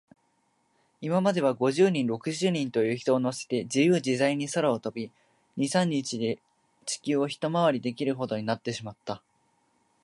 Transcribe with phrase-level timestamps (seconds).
[1.01, 5.11] いまでは、五十人、六十人という人をのせて、じゆうじざいに空を飛び、
[5.57, 6.39] 二、三日で
[6.87, 9.21] 地球をひとまわりできるほどになってしまった。